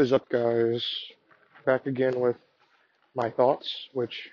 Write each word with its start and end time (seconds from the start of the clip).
is 0.00 0.12
up, 0.12 0.28
guys? 0.30 0.82
Back 1.66 1.86
again 1.86 2.18
with 2.18 2.36
my 3.14 3.28
thoughts, 3.30 3.70
which 3.92 4.30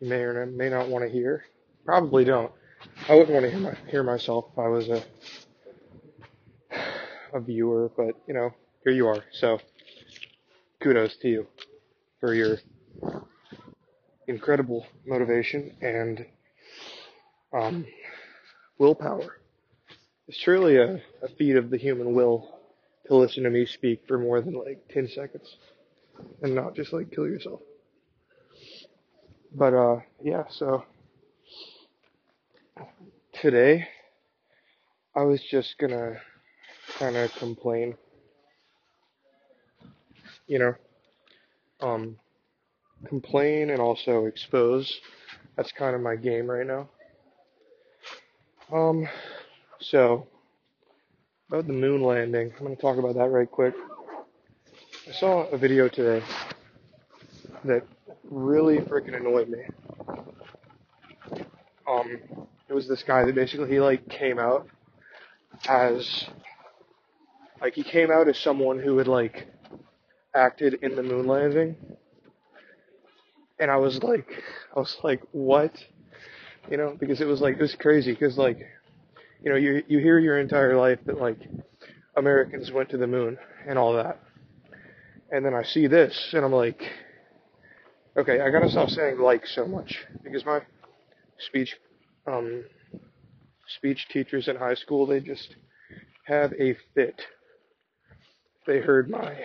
you 0.00 0.08
may 0.08 0.22
or 0.22 0.44
may 0.46 0.68
not 0.68 0.88
want 0.88 1.04
to 1.04 1.10
hear. 1.10 1.44
Probably 1.84 2.24
don't. 2.24 2.50
I 3.08 3.14
wouldn't 3.14 3.30
want 3.30 3.44
to 3.44 3.50
hear, 3.50 3.60
my, 3.60 3.74
hear 3.88 4.02
myself 4.02 4.46
if 4.52 4.58
I 4.58 4.68
was 4.68 4.88
a 4.88 5.04
a 7.32 7.40
viewer, 7.40 7.90
but 7.96 8.14
you 8.26 8.34
know, 8.34 8.50
here 8.82 8.92
you 8.92 9.06
are. 9.06 9.22
So, 9.32 9.60
kudos 10.82 11.16
to 11.18 11.28
you 11.28 11.46
for 12.18 12.34
your 12.34 12.58
incredible 14.26 14.86
motivation 15.06 15.76
and 15.80 16.26
um, 17.52 17.86
willpower. 18.78 19.38
It's 20.26 20.42
truly 20.42 20.76
a, 20.76 21.02
a 21.22 21.28
feat 21.38 21.56
of 21.56 21.70
the 21.70 21.76
human 21.76 22.14
will 22.14 22.53
to 23.06 23.16
listen 23.16 23.44
to 23.44 23.50
me 23.50 23.66
speak 23.66 24.02
for 24.06 24.18
more 24.18 24.40
than 24.40 24.54
like 24.54 24.88
10 24.88 25.08
seconds 25.08 25.56
and 26.42 26.54
not 26.54 26.74
just 26.74 26.92
like 26.92 27.10
kill 27.10 27.26
yourself. 27.26 27.60
But 29.54 29.74
uh 29.74 30.00
yeah, 30.22 30.44
so 30.50 30.84
today 33.32 33.88
I 35.14 35.22
was 35.22 35.42
just 35.42 35.78
gonna 35.78 36.20
kind 36.98 37.16
of 37.16 37.32
complain. 37.34 37.96
You 40.46 40.58
know, 40.58 40.74
um 41.80 42.16
complain 43.06 43.70
and 43.70 43.80
also 43.80 44.26
expose. 44.26 45.00
That's 45.56 45.72
kind 45.72 45.94
of 45.94 46.02
my 46.02 46.16
game 46.16 46.50
right 46.50 46.66
now. 46.66 46.88
Um 48.72 49.08
so 49.80 50.26
about 51.48 51.66
the 51.66 51.72
moon 51.72 52.02
landing, 52.02 52.52
I'm 52.58 52.64
going 52.64 52.74
to 52.74 52.80
talk 52.80 52.96
about 52.96 53.14
that 53.16 53.28
right 53.28 53.50
quick. 53.50 53.74
I 55.08 55.12
saw 55.12 55.44
a 55.48 55.58
video 55.58 55.88
today 55.88 56.22
that 57.64 57.86
really 58.24 58.78
freaking 58.78 59.14
annoyed 59.14 59.48
me. 59.48 59.58
Um, 61.86 62.18
it 62.68 62.72
was 62.72 62.88
this 62.88 63.02
guy 63.02 63.24
that 63.24 63.34
basically 63.34 63.68
he 63.68 63.78
like 63.78 64.08
came 64.08 64.38
out 64.38 64.66
as 65.68 66.24
like 67.60 67.74
he 67.74 67.82
came 67.82 68.10
out 68.10 68.26
as 68.26 68.38
someone 68.38 68.78
who 68.78 68.96
had 68.96 69.06
like 69.06 69.46
acted 70.34 70.78
in 70.82 70.96
the 70.96 71.02
moon 71.02 71.26
landing, 71.26 71.76
and 73.58 73.70
I 73.70 73.76
was 73.76 74.02
like, 74.02 74.28
I 74.74 74.78
was 74.78 74.96
like, 75.04 75.22
what? 75.32 75.72
You 76.70 76.78
know, 76.78 76.96
because 76.98 77.20
it 77.20 77.26
was 77.26 77.42
like 77.42 77.56
it 77.56 77.60
was 77.60 77.74
crazy 77.74 78.12
because 78.12 78.38
like 78.38 78.58
you 79.44 79.50
know, 79.50 79.56
you 79.56 79.82
you 79.88 79.98
hear 79.98 80.18
your 80.18 80.40
entire 80.40 80.76
life 80.76 80.98
that 81.04 81.20
like 81.20 81.38
Americans 82.16 82.72
went 82.72 82.88
to 82.90 82.96
the 82.96 83.06
moon 83.06 83.36
and 83.68 83.78
all 83.78 83.92
that. 83.92 84.18
And 85.30 85.44
then 85.44 85.52
I 85.54 85.64
see 85.64 85.86
this 85.86 86.30
and 86.32 86.44
I'm 86.44 86.52
like 86.52 86.82
okay, 88.16 88.40
I 88.40 88.50
gotta 88.50 88.70
stop 88.70 88.88
saying 88.88 89.18
like 89.18 89.46
so 89.46 89.66
much 89.66 89.98
because 90.22 90.46
my 90.46 90.60
speech 91.38 91.76
um 92.26 92.64
speech 93.76 94.06
teachers 94.10 94.48
in 94.48 94.56
high 94.56 94.74
school 94.74 95.06
they 95.06 95.20
just 95.20 95.56
have 96.24 96.52
a 96.58 96.74
fit. 96.94 97.20
They 98.66 98.80
heard 98.80 99.10
my 99.10 99.36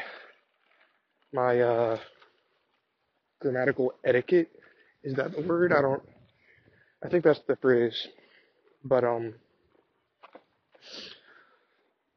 my 1.34 1.60
uh 1.60 2.00
grammatical 3.42 3.94
etiquette. 4.06 4.50
Is 5.04 5.16
that 5.16 5.36
the 5.36 5.42
word? 5.42 5.74
I 5.74 5.82
don't 5.82 6.04
I 7.04 7.10
think 7.10 7.26
that's 7.26 7.42
the 7.50 7.58
phrase. 7.58 8.08
But 8.86 9.04
um 9.04 9.34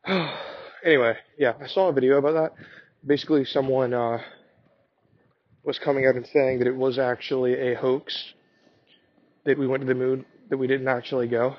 anyway, 0.85 1.17
yeah, 1.39 1.53
I 1.61 1.69
saw 1.69 1.89
a 1.89 1.93
video 1.93 2.19
about 2.19 2.35
that. 2.35 2.67
Basically, 3.07 3.45
someone 3.45 3.95
uh, 3.95 4.19
was 5.65 5.79
coming 5.79 6.07
out 6.07 6.17
and 6.17 6.27
saying 6.27 6.59
that 6.59 6.67
it 6.67 6.75
was 6.75 6.99
actually 6.99 7.55
a 7.55 7.77
hoax, 7.77 8.33
that 9.45 9.59
we 9.59 9.67
went 9.67 9.83
to 9.83 9.87
the 9.87 9.95
moon, 9.95 10.25
that 10.51 10.57
we 10.57 10.67
didn't 10.67 10.89
actually 10.89 11.29
go. 11.29 11.55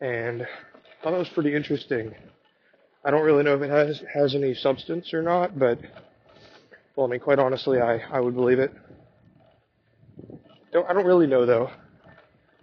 And 0.00 0.42
I 0.42 1.04
thought 1.04 1.12
that 1.12 1.18
was 1.18 1.28
pretty 1.28 1.54
interesting. 1.54 2.12
I 3.04 3.10
don't 3.10 3.22
really 3.22 3.44
know 3.44 3.54
if 3.54 3.62
it 3.62 3.70
has 3.70 4.02
has 4.12 4.34
any 4.34 4.54
substance 4.54 5.14
or 5.14 5.22
not, 5.22 5.58
but 5.58 5.78
well, 6.96 7.06
I 7.06 7.10
mean, 7.10 7.20
quite 7.20 7.38
honestly, 7.38 7.80
I 7.80 7.98
I 7.98 8.20
would 8.20 8.34
believe 8.34 8.58
it. 8.58 8.72
Don't 10.72 10.88
I 10.88 10.92
don't 10.92 11.06
really 11.06 11.26
know 11.26 11.46
though. 11.46 11.70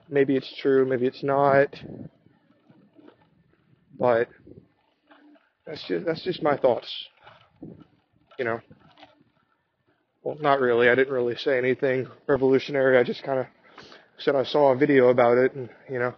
Maybe 0.09 0.35
it's 0.35 0.53
true, 0.61 0.85
maybe 0.85 1.07
it's 1.07 1.23
not. 1.23 1.73
But 3.99 4.29
that's 5.65 5.83
just 5.87 6.05
that's 6.05 6.23
just 6.23 6.43
my 6.43 6.57
thoughts. 6.57 6.89
You 8.37 8.45
know. 8.45 8.61
Well, 10.23 10.37
not 10.39 10.59
really. 10.59 10.89
I 10.89 10.95
didn't 10.95 11.13
really 11.13 11.35
say 11.37 11.57
anything 11.57 12.07
revolutionary. 12.27 12.97
I 12.97 13.03
just 13.03 13.23
kind 13.23 13.39
of 13.39 13.47
said 14.17 14.35
I 14.35 14.43
saw 14.43 14.71
a 14.71 14.77
video 14.77 15.09
about 15.09 15.37
it, 15.37 15.53
and 15.53 15.69
you 15.89 15.99
know, 15.99 16.13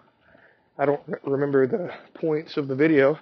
I 0.77 0.85
don't 0.85 1.01
remember 1.23 1.67
the 1.67 1.91
points 2.19 2.57
of 2.57 2.67
the 2.67 2.75
video. 2.75 3.17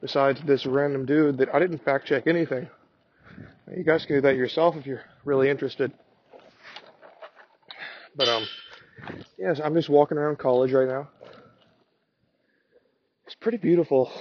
Besides 0.00 0.40
this 0.46 0.64
random 0.64 1.04
dude 1.04 1.36
that 1.38 1.54
I 1.54 1.58
didn't 1.58 1.84
fact 1.84 2.06
check 2.06 2.26
anything. 2.26 2.68
You 3.76 3.84
guys 3.84 4.06
can 4.06 4.16
do 4.16 4.20
that 4.22 4.34
yourself 4.34 4.74
if 4.76 4.86
you're 4.86 5.02
really 5.26 5.50
interested. 5.50 5.92
But 8.16 8.28
um, 8.28 8.46
yes, 9.38 9.60
I'm 9.62 9.74
just 9.74 9.90
walking 9.90 10.16
around 10.16 10.38
college 10.38 10.72
right 10.72 10.88
now 10.88 11.08
pretty 13.40 13.56
beautiful. 13.56 14.12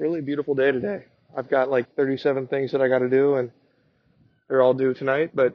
Really 0.00 0.22
beautiful 0.22 0.54
day 0.54 0.72
today. 0.72 1.04
I've 1.36 1.48
got 1.48 1.70
like 1.70 1.94
37 1.94 2.46
things 2.46 2.72
that 2.72 2.80
I 2.80 2.88
got 2.88 3.00
to 3.00 3.08
do, 3.10 3.34
and 3.34 3.50
they're 4.48 4.62
all 4.62 4.72
due 4.72 4.94
tonight, 4.94 5.32
but 5.34 5.54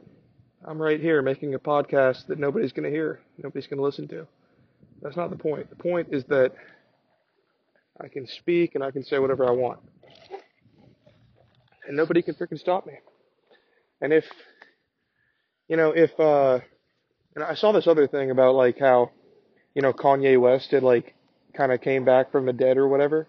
I'm 0.63 0.79
right 0.79 0.99
here 0.99 1.21
making 1.23 1.55
a 1.55 1.59
podcast 1.59 2.27
that 2.27 2.37
nobody's 2.37 2.71
going 2.71 2.83
to 2.83 2.91
hear, 2.91 3.19
nobody's 3.37 3.65
going 3.65 3.77
to 3.77 3.83
listen 3.83 4.07
to. 4.09 4.27
That's 5.01 5.17
not 5.17 5.31
the 5.31 5.35
point. 5.35 5.69
The 5.69 5.75
point 5.75 6.09
is 6.11 6.23
that 6.25 6.53
I 7.99 8.07
can 8.07 8.27
speak 8.27 8.75
and 8.75 8.83
I 8.83 8.91
can 8.91 9.03
say 9.03 9.17
whatever 9.17 9.47
I 9.47 9.51
want. 9.51 9.79
And 11.87 11.97
nobody 11.97 12.21
can 12.21 12.35
freaking 12.35 12.59
stop 12.59 12.85
me. 12.85 12.93
And 13.99 14.13
if, 14.13 14.25
you 15.67 15.77
know, 15.77 15.91
if, 15.91 16.11
uh, 16.19 16.59
and 17.35 17.43
I 17.43 17.55
saw 17.55 17.71
this 17.71 17.87
other 17.87 18.07
thing 18.07 18.29
about 18.29 18.53
like 18.53 18.77
how, 18.77 19.11
you 19.73 19.81
know, 19.81 19.93
Kanye 19.93 20.39
West 20.39 20.69
did 20.69 20.83
like 20.83 21.15
kind 21.57 21.71
of 21.71 21.81
came 21.81 22.05
back 22.05 22.31
from 22.31 22.45
the 22.45 22.53
dead 22.53 22.77
or 22.77 22.87
whatever. 22.87 23.27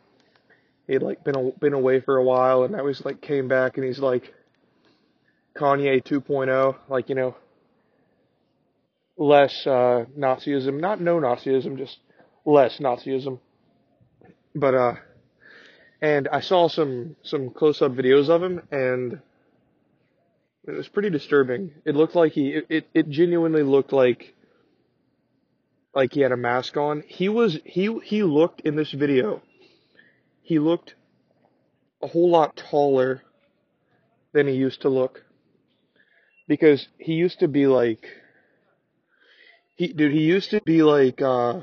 He'd 0.87 1.03
like 1.03 1.25
been 1.25 1.53
been 1.59 1.73
away 1.73 2.01
for 2.01 2.17
a 2.17 2.25
while, 2.25 2.63
and 2.63 2.73
now 2.73 2.87
he's 2.87 3.05
like 3.05 3.21
came 3.21 3.49
back, 3.49 3.77
and 3.77 3.87
he's 3.87 3.99
like 3.99 4.33
Kanye 5.57 6.03
2.0, 6.03 6.77
like 6.89 7.09
you 7.09 7.15
know, 7.15 7.35
less 9.17 9.67
uh, 9.67 10.05
Nazism, 10.17 10.81
not 10.81 11.01
no 11.01 11.19
Nazism, 11.19 11.77
just 11.77 11.99
less 12.45 12.79
Nazism. 12.79 13.39
But 14.55 14.75
uh, 14.75 14.95
and 16.01 16.29
I 16.29 16.41
saw 16.41 16.69
some 16.69 17.17
some 17.23 17.51
close 17.51 17.83
up 17.83 17.93
videos 17.93 18.29
of 18.29 18.43
him, 18.43 18.63
and 18.71 19.21
it 20.67 20.73
was 20.73 20.89
pretty 20.89 21.11
disturbing. 21.11 21.73
It 21.85 21.97
looked 21.97 22.15
like 22.15 22.33
he, 22.33 22.61
it, 22.69 22.89
it 22.93 23.09
genuinely 23.09 23.63
looked 23.63 23.93
like 23.93 24.35
like 25.99 26.13
he 26.13 26.21
had 26.21 26.31
a 26.31 26.37
mask 26.37 26.77
on. 26.77 27.03
He 27.09 27.29
was 27.29 27.59
he 27.65 27.99
he 28.05 28.23
looked 28.23 28.61
in 28.61 28.77
this 28.77 28.93
video. 28.93 29.43
He 30.43 30.61
looked 30.61 30.95
a 32.01 32.07
whole 32.07 32.31
lot 32.31 32.57
taller 32.57 33.23
than 34.33 34.47
he 34.47 34.55
used 34.55 34.83
to 34.83 34.89
look. 34.89 35.25
Because 36.47 36.87
he 36.99 37.15
used 37.15 37.41
to 37.41 37.49
be 37.49 37.67
like 37.67 38.07
he 39.75 39.89
dude, 39.89 40.13
he 40.13 40.21
used 40.21 40.51
to 40.51 40.61
be 40.61 40.85
like 40.85 41.21
uh 41.21 41.63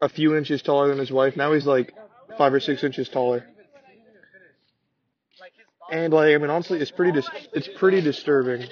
a 0.00 0.08
few 0.08 0.36
inches 0.36 0.62
taller 0.62 0.86
than 0.86 0.98
his 0.98 1.10
wife. 1.10 1.36
Now 1.36 1.54
he's 1.54 1.66
like 1.66 1.92
five 2.38 2.54
or 2.54 2.60
six 2.60 2.84
inches 2.84 3.08
taller. 3.08 3.44
And 5.90 6.12
like 6.12 6.32
I 6.32 6.38
mean 6.38 6.50
honestly 6.50 6.78
it's 6.78 6.92
pretty 6.92 7.10
dis- 7.10 7.48
it's 7.52 7.68
pretty 7.78 8.00
disturbing. 8.00 8.68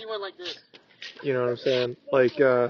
You 1.24 1.32
know 1.32 1.40
what 1.40 1.50
I'm 1.50 1.56
saying? 1.56 1.96
Like 2.12 2.40
uh 2.40 2.68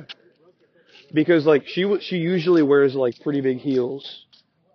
because 1.12 1.46
like 1.46 1.66
she 1.66 1.98
she 2.00 2.16
usually 2.16 2.62
wears 2.62 2.94
like 2.94 3.20
pretty 3.20 3.40
big 3.40 3.58
heels, 3.58 4.26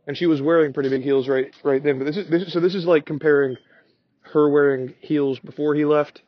and 0.05 0.17
she 0.17 0.25
was 0.25 0.41
wearing 0.41 0.73
pretty 0.73 0.89
big 0.89 1.03
heels 1.03 1.27
right 1.27 1.53
right 1.63 1.83
then. 1.83 1.97
But 1.99 2.05
this 2.05 2.17
is, 2.17 2.29
this 2.29 2.41
is 2.43 2.53
so 2.53 2.59
this 2.59 2.75
is 2.75 2.85
like 2.85 3.05
comparing 3.05 3.57
her 4.21 4.49
wearing 4.49 4.93
heels 4.99 5.39
before 5.39 5.75
he 5.75 5.85
left 5.85 6.21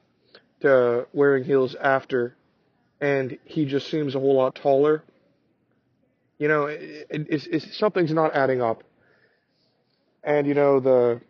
to 0.62 1.08
wearing 1.14 1.44
heels 1.44 1.76
after, 1.76 2.36
and 3.00 3.38
he 3.46 3.66
just 3.66 3.90
seems 3.90 4.16
a 4.16 4.20
whole 4.20 4.36
lot 4.36 4.56
taller. 4.56 5.04
You 6.38 6.48
know, 6.48 6.68
it, 6.68 7.08
it, 7.10 7.28
it's, 7.30 7.48
it's 7.48 7.78
something's 7.78 8.14
not 8.14 8.34
adding 8.34 8.62
up. 8.62 8.84
And 10.24 10.48
you 10.48 10.54
know 10.54 10.80
the 10.80 11.22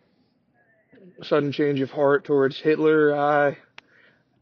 sudden 1.22 1.52
change 1.52 1.80
of 1.80 1.90
heart 1.90 2.24
towards 2.24 2.58
Hitler. 2.58 3.14
I 3.14 3.58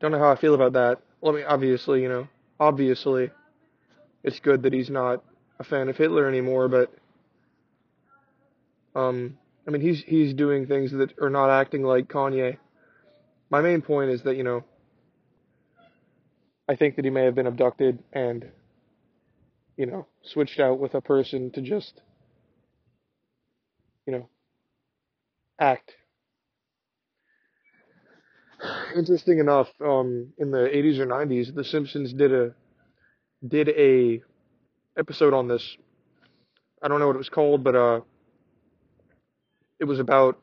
don't 0.01 0.13
know 0.13 0.19
how 0.19 0.31
I 0.31 0.37
feel 0.37 0.55
about 0.55 0.75
that. 0.75 1.01
I 1.27 1.33
mean, 1.33 1.45
obviously, 1.47 2.03
you 2.03 2.09
know, 2.09 2.29
obviously 2.61 3.31
it's 4.23 4.41
good 4.41 4.63
that 4.63 4.73
he's 4.73 4.91
not 4.91 5.23
a 5.59 5.65
fan 5.65 5.89
of 5.89 5.97
Hitler 5.97 6.29
anymore, 6.29 6.69
but 6.69 6.93
um, 8.95 9.39
I 9.67 9.71
mean, 9.71 9.83
he's 9.83 10.03
he's 10.07 10.35
doing 10.35 10.67
things 10.67 10.93
that 10.93 11.15
are 11.21 11.31
not 11.31 11.51
acting 11.51 11.83
like 11.83 12.09
Kanye. 12.09 12.59
My 13.51 13.61
main 13.61 13.83
point 13.83 14.11
is 14.11 14.23
that 14.23 14.37
you 14.37 14.43
know, 14.43 14.65
I 16.69 16.77
think 16.77 16.97
that 16.97 17.05
he 17.05 17.11
may 17.11 17.25
have 17.25 17.35
been 17.35 17.47
abducted 17.47 17.99
and, 18.13 18.47
you 19.77 19.87
know, 19.87 20.07
switched 20.23 20.61
out 20.61 20.79
with 20.79 20.95
a 20.95 21.01
person 21.01 21.51
to 21.53 21.63
just, 21.63 22.01
you 24.07 24.13
know, 24.13 24.29
act. 25.59 25.93
Interesting 28.95 29.39
enough, 29.39 29.69
um, 29.81 30.33
in 30.39 30.51
the 30.51 30.69
80s 30.75 30.99
or 30.99 31.07
90s, 31.07 31.55
The 31.55 31.65
Simpsons 31.65 32.13
did 32.13 32.33
a 32.33 32.55
did 33.47 33.69
a 33.69 34.23
episode 34.99 35.35
on 35.35 35.49
this. 35.49 35.77
I 36.83 36.89
don't 36.89 37.01
know 37.01 37.07
what 37.07 37.17
it 37.17 37.19
was 37.19 37.29
called, 37.29 37.65
but 37.65 37.75
uh, 37.75 38.01
it 39.79 39.85
was 39.85 39.99
about 39.99 40.39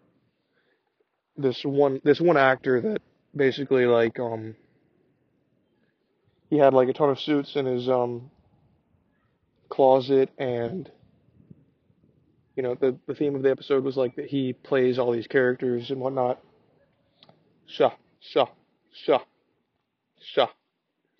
this 1.37 1.63
one 1.63 1.99
this 2.03 2.21
one 2.21 2.37
actor 2.37 2.79
that 2.79 3.01
basically 3.35 3.85
like 3.85 4.19
um 4.19 4.55
he 6.49 6.57
had 6.57 6.73
like 6.73 6.87
a 6.87 6.93
ton 6.93 7.09
of 7.09 7.19
suits 7.19 7.55
in 7.55 7.65
his 7.65 7.89
um 7.89 8.31
closet 9.67 10.29
and 10.37 10.89
you 12.55 12.63
know 12.63 12.75
the 12.75 12.97
the 13.07 13.15
theme 13.15 13.35
of 13.35 13.43
the 13.43 13.51
episode 13.51 13.83
was 13.83 13.97
like 13.97 14.15
that 14.15 14.27
he 14.27 14.53
plays 14.53 14.97
all 14.97 15.11
these 15.11 15.27
characters 15.27 15.91
and 15.91 15.99
whatnot. 15.99 16.39
Sha 17.65 17.91
sha 18.21 18.45
sha 18.93 19.19
sha 20.21 20.47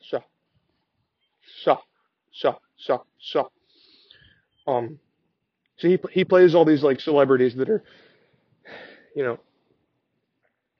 sha 0.01 0.19
sha 1.63 1.77
sha 2.31 2.55
sha 2.77 2.99
sha. 3.19 3.43
Um, 4.67 4.99
so 5.77 5.87
he 5.89 5.99
he 6.11 6.25
plays 6.25 6.55
all 6.55 6.65
these 6.65 6.83
like 6.83 6.99
celebrities 7.01 7.55
that 7.55 7.69
are, 7.69 7.83
you 9.15 9.23
know, 9.23 9.39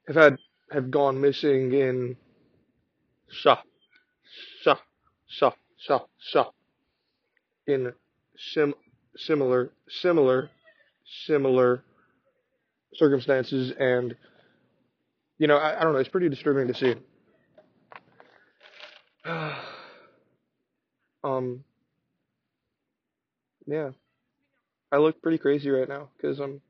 have 0.08 0.16
had 0.16 0.38
have 0.72 0.92
gone 0.92 1.22
missing 1.22 1.74
in 1.74 2.18
sha 3.30 3.58
sha 4.64 4.76
sha 5.28 5.52
sha 5.78 6.00
sha 6.20 6.46
in 7.68 7.94
sim 8.38 8.74
similar 9.18 9.72
similar 9.90 10.50
similar 11.26 11.84
circumstances 12.94 13.74
and 13.80 14.16
you 15.38 15.48
know 15.48 15.58
I, 15.58 15.80
I 15.80 15.84
don't 15.84 15.94
know 15.94 16.00
it's 16.00 16.10
pretty 16.10 16.30
disturbing 16.30 16.68
to 16.68 16.74
see 16.74 16.96
um 21.26 21.64
yeah. 23.66 23.90
I 24.92 24.98
look 24.98 25.22
pretty 25.22 25.40
crazy 25.40 25.70
right 25.72 25.90
now 25.90 26.10
because 26.16 26.40
I'm 26.40 26.62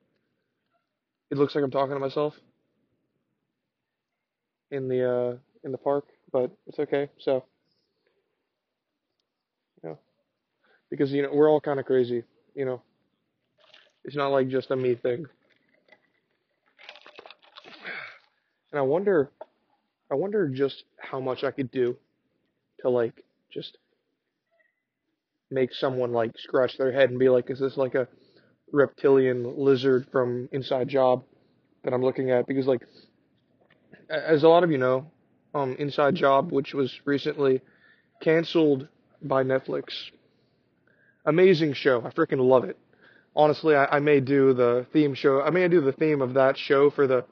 it 1.29 1.37
looks 1.37 1.53
like 1.53 1.63
I'm 1.63 1.71
talking 1.71 1.93
to 1.93 1.99
myself 1.99 2.33
in 4.71 4.87
the 4.87 5.11
uh 5.11 5.37
in 5.63 5.71
the 5.71 5.77
park 5.77 6.05
but 6.31 6.51
it's 6.67 6.79
okay 6.79 7.09
so 7.19 7.43
yeah. 9.83 9.95
Because 10.89 11.11
you 11.11 11.21
know 11.21 11.29
we're 11.33 11.49
all 11.49 11.61
kind 11.61 11.79
of 11.79 11.85
crazy 11.85 12.23
you 12.55 12.65
know. 12.65 12.81
It's 14.05 14.15
not 14.15 14.29
like 14.29 14.47
just 14.49 14.71
a 14.71 14.75
me 14.75 14.95
thing. 14.95 15.25
And 18.71 18.79
I 18.79 18.81
wonder 18.81 19.31
I 20.09 20.15
wonder 20.15 20.47
just 20.47 20.85
how 20.97 21.19
much 21.19 21.43
I 21.43 21.51
could 21.51 21.71
do 21.71 21.97
to 22.81 22.89
like 22.89 23.25
just 23.51 23.77
make 25.55 25.73
someone 25.73 26.11
like 26.11 26.37
scratch 26.37 26.77
their 26.77 26.91
head 26.91 27.09
and 27.09 27.17
be 27.17 27.29
like, 27.29 27.49
is 27.49 27.59
this 27.59 27.77
like 27.77 27.95
a 27.95 28.07
reptilian 28.71 29.57
lizard 29.57 30.05
from 30.11 30.49
Inside 30.51 30.89
Job 30.89 31.23
that 31.83 31.93
I'm 31.93 32.03
looking 32.03 32.29
at? 32.29 32.45
Because 32.45 32.67
like, 32.67 32.81
as 34.09 34.43
a 34.43 34.49
lot 34.49 34.63
of 34.63 34.69
you 34.69 34.77
know, 34.77 35.09
um, 35.55 35.75
Inside 35.79 36.15
Job, 36.15 36.51
which 36.51 36.73
was 36.73 36.93
recently 37.05 37.61
canceled 38.21 38.87
by 39.21 39.43
Netflix, 39.43 39.85
amazing 41.25 41.73
show. 41.73 42.03
I 42.05 42.09
freaking 42.09 42.45
love 42.45 42.65
it. 42.65 42.77
Honestly, 43.33 43.75
I, 43.75 43.85
I 43.85 43.99
may 43.99 44.19
do 44.19 44.53
the 44.53 44.85
theme 44.91 45.15
show. 45.15 45.41
I 45.41 45.49
may 45.49 45.67
do 45.69 45.81
the 45.81 45.93
theme 45.93 46.21
of 46.21 46.33
that 46.33 46.57
show 46.57 46.89
for 46.89 47.07
the 47.07 47.25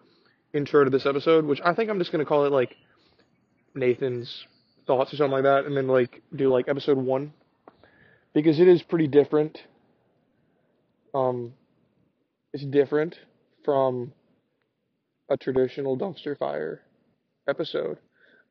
intro 0.53 0.85
to 0.85 0.89
this 0.89 1.05
episode, 1.05 1.45
which 1.45 1.59
I 1.63 1.73
think 1.73 1.89
I'm 1.89 1.99
just 1.99 2.11
gonna 2.11 2.25
call 2.25 2.45
it 2.45 2.51
like 2.53 2.75
Nathan's 3.75 4.45
thoughts 4.87 5.13
or 5.13 5.17
something 5.17 5.33
like 5.33 5.43
that, 5.43 5.65
and 5.65 5.75
then 5.75 5.87
like 5.87 6.21
do 6.33 6.49
like 6.49 6.69
episode 6.69 6.97
one 6.97 7.33
because 8.33 8.59
it 8.59 8.67
is 8.67 8.81
pretty 8.81 9.07
different. 9.07 9.59
Um, 11.13 11.53
it's 12.53 12.65
different 12.65 13.15
from 13.63 14.13
a 15.29 15.37
traditional 15.37 15.97
dumpster 15.97 16.37
fire 16.37 16.81
episode. 17.47 17.97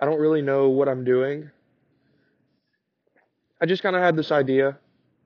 I 0.01 0.05
don't 0.05 0.21
really 0.21 0.43
know 0.43 0.69
what 0.71 0.89
I'm 0.89 1.05
doing. 1.05 1.51
I 3.61 3.67
just 3.67 3.83
kind 3.83 3.95
of 3.95 4.03
had 4.03 4.17
this 4.17 4.33
idea 4.33 4.79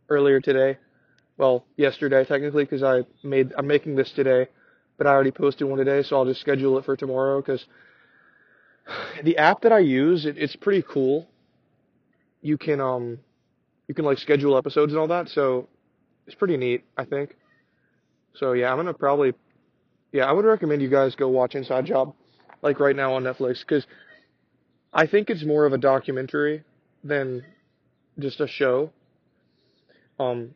earlier 0.09 0.41
today. 0.41 0.79
Well, 1.39 1.65
yesterday 1.77 2.25
technically 2.25 2.65
because 2.65 2.83
I 2.83 3.03
made 3.23 3.53
I'm 3.57 3.67
making 3.67 3.97
this 3.97 4.11
today, 4.13 4.49
but 4.99 5.07
I 5.07 5.11
already 5.11 5.31
posted 5.31 5.69
one 5.69 5.79
today, 5.79 6.03
so 6.03 6.17
I'll 6.17 6.25
just 6.25 6.41
schedule 6.41 6.79
it 6.79 6.85
for 6.85 6.97
tomorrow 6.97 7.41
because 7.41 7.65
the 9.25 9.37
app 9.39 9.63
that 9.63 9.73
I 9.73 9.79
use 9.79 10.27
it, 10.27 10.37
it's 10.39 10.57
pretty 10.57 10.85
cool. 10.87 11.29
You 12.43 12.59
can 12.59 12.81
um 12.81 13.19
you 13.89 13.95
can 13.95 14.05
like 14.05 14.19
schedule 14.19 14.57
episodes 14.57 14.93
and 14.93 15.01
all 15.01 15.09
that, 15.09 15.29
so 15.29 15.69
it's 16.27 16.35
pretty 16.35 16.57
neat, 16.57 16.85
I 16.97 17.05
think. 17.05 17.37
So 18.35 18.53
yeah, 18.53 18.71
I'm 18.71 18.77
gonna 18.77 18.95
probably, 18.95 19.33
yeah, 20.13 20.25
I 20.27 20.33
would 20.33 20.45
recommend 20.45 20.83
you 20.83 20.89
guys 20.89 21.15
go 21.15 21.29
watch 21.29 21.55
Inside 21.55 21.87
Job, 21.87 22.15
like 22.63 22.81
right 22.81 22.97
now 22.97 23.15
on 23.15 23.25
Netflix, 23.25 23.61
because 23.61 23.87
I 24.93 25.07
think 25.07 25.31
it's 25.31 25.45
more 25.45 25.67
of 25.67 25.73
a 25.73 25.79
documentary 25.79 26.65
than 27.05 27.45
just 28.19 28.41
a 28.41 28.47
show. 28.47 28.91
Um, 30.19 30.55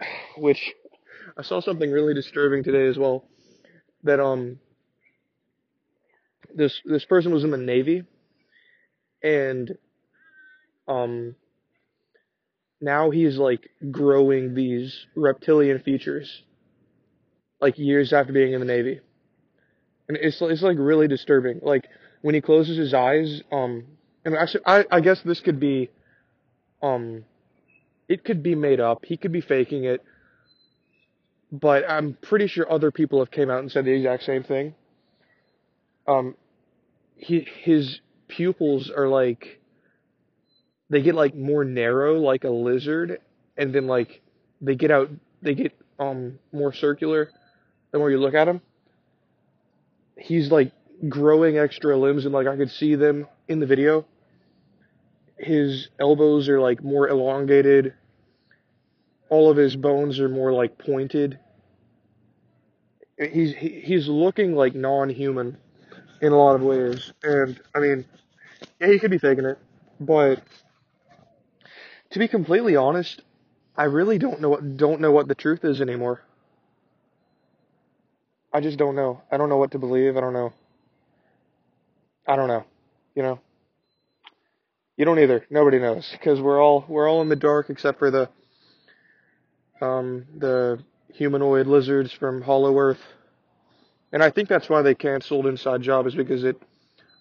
which 0.38 0.72
I 1.36 1.42
saw 1.42 1.60
something 1.60 1.90
really 1.90 2.14
disturbing 2.14 2.64
today 2.64 2.86
as 2.86 2.98
well. 2.98 3.24
That 4.04 4.20
um, 4.20 4.58
this 6.54 6.80
this 6.84 7.04
person 7.04 7.32
was 7.32 7.44
in 7.44 7.50
the 7.50 7.56
Navy, 7.56 8.04
and 9.22 9.76
um, 10.88 11.36
now 12.80 13.10
he's 13.10 13.36
like 13.36 13.68
growing 13.90 14.54
these 14.54 15.06
reptilian 15.14 15.80
features, 15.80 16.42
like 17.60 17.78
years 17.78 18.12
after 18.12 18.32
being 18.32 18.52
in 18.52 18.60
the 18.60 18.66
Navy, 18.66 19.00
and 20.08 20.16
it's 20.16 20.40
it's 20.40 20.62
like 20.62 20.76
really 20.78 21.08
disturbing. 21.08 21.60
Like 21.62 21.84
when 22.22 22.34
he 22.34 22.40
closes 22.40 22.78
his 22.78 22.94
eyes, 22.94 23.42
um, 23.52 23.84
and 24.24 24.34
actually, 24.34 24.62
I 24.66 24.84
I 24.90 25.00
guess 25.00 25.20
this 25.22 25.40
could 25.40 25.60
be, 25.60 25.90
um, 26.82 27.24
it 28.08 28.24
could 28.24 28.42
be 28.42 28.54
made 28.54 28.80
up. 28.80 29.04
He 29.04 29.16
could 29.16 29.32
be 29.32 29.40
faking 29.42 29.84
it, 29.84 30.02
but 31.52 31.88
I'm 31.88 32.16
pretty 32.22 32.46
sure 32.46 32.70
other 32.70 32.90
people 32.90 33.18
have 33.18 33.30
came 33.30 33.50
out 33.50 33.60
and 33.60 33.70
said 33.70 33.84
the 33.84 33.92
exact 33.92 34.22
same 34.22 34.44
thing. 34.44 34.74
Um, 36.06 36.36
he 37.16 37.46
his 37.62 38.00
pupils 38.28 38.90
are 38.94 39.08
like 39.08 39.57
they 40.90 41.02
get 41.02 41.14
like 41.14 41.34
more 41.34 41.64
narrow 41.64 42.18
like 42.18 42.44
a 42.44 42.50
lizard 42.50 43.20
and 43.56 43.74
then 43.74 43.86
like 43.86 44.22
they 44.60 44.74
get 44.74 44.90
out 44.90 45.10
they 45.42 45.54
get 45.54 45.72
um 45.98 46.38
more 46.52 46.72
circular 46.72 47.30
the 47.92 47.98
more 47.98 48.10
you 48.10 48.18
look 48.18 48.34
at 48.34 48.48
him 48.48 48.60
he's 50.18 50.50
like 50.50 50.72
growing 51.08 51.58
extra 51.58 51.96
limbs 51.96 52.24
and 52.24 52.34
like 52.34 52.46
I 52.46 52.56
could 52.56 52.70
see 52.70 52.94
them 52.94 53.26
in 53.46 53.60
the 53.60 53.66
video. 53.66 54.04
His 55.38 55.88
elbows 56.00 56.48
are 56.48 56.60
like 56.60 56.82
more 56.82 57.08
elongated. 57.08 57.94
All 59.28 59.50
of 59.50 59.56
his 59.56 59.76
bones 59.76 60.18
are 60.18 60.28
more 60.28 60.52
like 60.52 60.78
pointed. 60.78 61.38
He's 63.18 63.54
he, 63.54 63.80
he's 63.80 64.08
looking 64.08 64.54
like 64.54 64.74
non-human 64.74 65.56
in 66.20 66.32
a 66.32 66.36
lot 66.36 66.54
of 66.56 66.62
ways 66.62 67.12
and 67.22 67.60
I 67.74 67.78
mean 67.78 68.04
yeah 68.80 68.88
he 68.88 68.98
could 68.98 69.10
be 69.10 69.18
faking 69.18 69.44
it 69.44 69.58
but 70.00 70.42
to 72.10 72.18
be 72.18 72.28
completely 72.28 72.76
honest, 72.76 73.22
I 73.76 73.84
really 73.84 74.18
don't 74.18 74.40
know 74.40 74.48
what 74.50 74.76
don't 74.76 75.00
know 75.00 75.12
what 75.12 75.28
the 75.28 75.34
truth 75.34 75.64
is 75.64 75.80
anymore. 75.80 76.20
I 78.52 78.60
just 78.60 78.78
don't 78.78 78.96
know. 78.96 79.22
I 79.30 79.36
don't 79.36 79.48
know 79.48 79.58
what 79.58 79.72
to 79.72 79.78
believe. 79.78 80.16
I 80.16 80.20
don't 80.20 80.32
know. 80.32 80.52
I 82.26 82.36
don't 82.36 82.48
know. 82.48 82.64
You 83.14 83.22
know. 83.22 83.40
You 84.96 85.04
don't 85.04 85.18
either. 85.18 85.44
Nobody 85.50 85.78
knows 85.78 86.08
because 86.10 86.40
we're 86.40 86.62
all 86.62 86.84
we're 86.88 87.08
all 87.08 87.22
in 87.22 87.28
the 87.28 87.36
dark 87.36 87.70
except 87.70 87.98
for 87.98 88.10
the 88.10 88.28
um 89.80 90.26
the 90.36 90.82
humanoid 91.12 91.66
lizards 91.66 92.12
from 92.12 92.42
Hollow 92.42 92.76
Earth. 92.78 93.00
And 94.12 94.22
I 94.22 94.30
think 94.30 94.48
that's 94.48 94.68
why 94.68 94.82
they 94.82 94.94
canceled 94.94 95.46
Inside 95.46 95.82
Job 95.82 96.06
is 96.06 96.14
because 96.14 96.42
it 96.42 96.60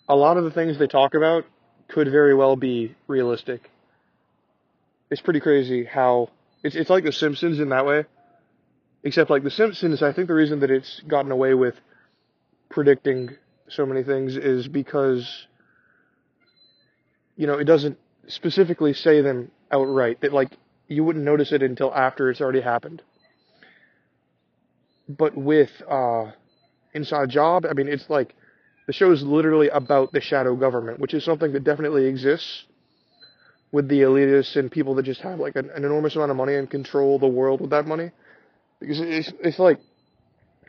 a 0.08 0.15
lot 0.15 0.38
of 0.38 0.46
the 0.46 0.51
things 0.51 0.79
they 0.79 0.88
talk 0.88 1.13
about 1.13 1.44
could 1.89 2.10
very 2.10 2.34
well 2.34 2.56
be 2.56 2.96
realistic 3.08 3.70
it's 5.10 5.22
pretty 5.22 5.40
crazy 5.40 5.86
how 5.86 6.30
it's 6.64 6.76
it's 6.76 6.90
like 6.90 7.04
The 7.04 7.12
Simpsons 7.12 7.60
in 7.60 7.70
that 7.70 7.86
way. 7.86 8.06
Except 9.04 9.30
like 9.30 9.44
The 9.44 9.52
Simpsons, 9.52 10.02
I 10.04 10.12
think 10.12 10.28
the 10.28 10.34
reason 10.34 10.60
that 10.62 10.72
it's 10.72 11.02
gotten 11.08 11.32
away 11.32 11.54
with 11.54 11.76
predicting 12.70 13.30
so 13.70 13.86
many 13.86 14.04
things 14.04 14.36
is 14.36 14.68
because 14.68 15.48
you 17.36 17.48
know 17.48 17.58
it 17.58 17.66
doesn't 17.66 17.98
specifically 18.28 18.94
say 18.94 19.22
them 19.22 19.52
outright. 19.72 20.22
That 20.22 20.34
like 20.34 20.50
you 20.88 21.04
wouldn't 21.04 21.26
notice 21.26 21.52
it 21.52 21.62
until 21.64 21.94
after 21.94 22.30
it's 22.30 22.42
already 22.42 22.62
happened. 22.62 23.02
But 25.10 25.38
with 25.38 25.70
uh, 25.90 26.32
Inside 26.94 27.30
Job, 27.30 27.66
I 27.66 27.74
mean, 27.74 27.88
it's 27.88 28.10
like 28.10 28.36
the 28.88 28.94
show 28.94 29.12
is 29.12 29.24
literally 29.24 29.70
about 29.70 30.12
the 30.12 30.20
shadow 30.20 30.56
government, 30.56 31.00
which 31.00 31.14
is 31.14 31.24
something 31.24 31.54
that 31.54 31.64
definitely 31.64 32.06
exists 32.08 32.66
with 33.72 33.88
the 33.90 34.02
elitists 34.02 34.56
and 34.56 34.72
people 34.72 34.96
that 34.96 35.04
just 35.04 35.22
have 35.22 35.40
like 35.40 35.56
an, 35.56 35.70
an 35.76 35.84
enormous 35.84 36.16
amount 36.16 36.32
of 36.32 36.38
money 36.38 36.56
and 36.56 36.70
control 36.70 37.20
the 37.20 37.28
world 37.28 37.62
with 37.62 37.72
that 37.72 37.86
money. 37.86 38.12
Because 38.80 39.00
it's 39.00 39.32
it's 39.40 39.60
like 39.60 39.80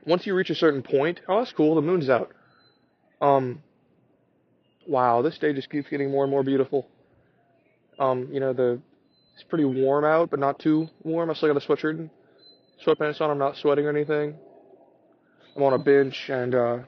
once 0.07 0.27
you 0.27 0.35
reach 0.35 0.51
a 0.51 0.55
certain 0.55 0.83
point, 0.83 1.21
oh 1.29 1.39
that's 1.39 1.53
cool, 1.53 1.75
the 1.75 1.83
moon's 1.83 2.09
out. 2.09 2.33
Um, 3.21 3.63
wow, 4.87 5.23
this 5.23 5.39
day 5.39 5.53
just 5.53 5.71
keeps 5.71 5.89
getting 5.89 6.11
more 6.11 6.25
and 6.25 6.31
more 6.31 6.43
beautiful. 6.43 6.89
Um, 7.99 8.29
you 8.33 8.41
know 8.41 8.53
the 8.53 8.81
it's 9.35 9.45
pretty 9.45 9.65
warm 9.65 10.05
out, 10.05 10.31
but 10.31 10.41
not 10.41 10.59
too 10.59 10.89
warm. 11.05 11.31
I 11.31 11.35
still 11.35 11.53
got 11.53 11.63
a 11.63 11.67
sweatshirt 11.67 11.91
and 11.91 12.11
sweatpants 12.85 13.21
on. 13.21 13.31
I'm 13.31 13.39
not 13.39 13.57
sweating 13.57 13.87
or 13.87 13.91
anything. 13.91 14.35
I'm 15.55 15.63
on 15.63 15.75
a 15.75 15.79
bench 15.79 16.29
and 16.29 16.55
uh, 16.55 16.79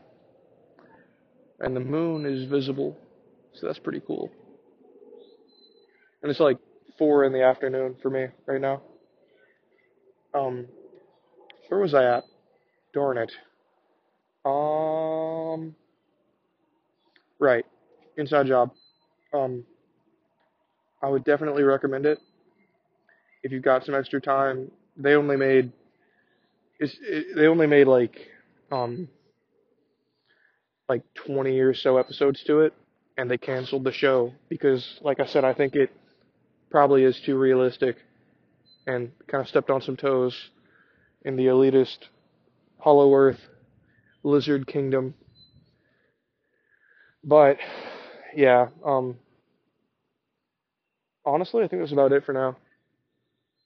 and 1.61 1.77
the 1.77 1.81
moon 1.81 2.27
is 2.27 2.49
visible, 2.49 2.97
so 3.53 3.67
that's 3.67 3.79
pretty 3.79 4.01
cool. 4.05 4.33
And 6.23 6.31
it's 6.31 6.41
like 6.41 6.59
four 6.99 7.25
in 7.25 7.33
the 7.33 7.43
afternoon 7.43 7.97
for 8.03 8.11
me 8.11 8.27
right 8.47 8.61
now. 8.61 8.83
Um, 10.35 10.67
where 11.69 11.81
was 11.81 11.95
I 11.95 12.05
at? 12.17 12.25
Darn 12.93 13.19
it. 13.19 13.33
Um, 14.45 15.75
right, 17.39 17.65
Inside 18.17 18.47
Job. 18.47 18.71
Um, 19.33 19.65
I 21.03 21.09
would 21.09 21.25
definitely 21.25 21.63
recommend 21.63 22.07
it 22.07 22.19
if 23.43 23.53
you've 23.53 23.63
got 23.63 23.85
some 23.85 23.95
extra 23.95 24.21
time. 24.21 24.71
They 24.97 25.15
only 25.15 25.37
made, 25.37 25.73
it's, 26.79 26.97
it, 27.01 27.37
they 27.37 27.47
only 27.47 27.67
made 27.67 27.87
like, 27.87 28.19
um, 28.71 29.09
like 30.89 31.03
20 31.27 31.59
or 31.61 31.73
so 31.75 31.97
episodes 31.99 32.43
to 32.45 32.61
it, 32.61 32.75
and 33.17 33.31
they 33.31 33.39
canceled 33.39 33.85
the 33.85 33.93
show 33.93 34.33
because, 34.49 34.99
like 35.03 35.21
I 35.21 35.27
said, 35.27 35.45
I 35.45 35.55
think 35.55 35.75
it 35.77 35.91
probably 36.71 37.05
is 37.05 37.21
too 37.21 37.37
realistic 37.39 37.97
and 38.87 39.13
kind 39.27 39.43
of 39.43 39.49
stepped 39.49 39.71
on 39.71 39.83
some 39.83 39.97
toes 39.97 40.51
in 41.25 41.37
the 41.37 41.47
elitist 41.47 41.99
Hollow 42.79 43.15
Earth 43.15 43.41
Lizard 44.23 44.67
Kingdom. 44.67 45.15
But 47.25 47.59
yeah, 48.35 48.69
um 48.85 49.17
honestly, 51.25 51.65
I 51.65 51.69
think 51.69 51.83
that's 51.83 51.93
about 51.93 52.13
it 52.13 52.25
for 52.25 52.33
now. 52.33 52.57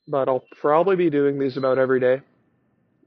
But 0.09 0.29
I'll 0.29 0.45
probably 0.61 0.97
be 0.97 1.11
doing 1.11 1.39
these 1.39 1.57
about 1.57 1.79
every 1.79 2.01
day. 2.01 2.21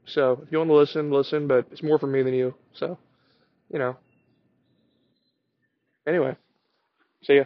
So 0.06 0.40
if 0.44 0.50
you 0.50 0.58
want 0.58 0.70
to 0.70 0.74
listen, 0.74 1.10
listen, 1.10 1.46
but 1.46 1.66
it's 1.70 1.82
more 1.82 1.98
for 1.98 2.06
me 2.06 2.22
than 2.22 2.34
you. 2.34 2.54
So, 2.74 2.98
you 3.72 3.78
know. 3.78 3.96
Anyway, 6.06 6.36
see 7.22 7.36
ya. 7.36 7.44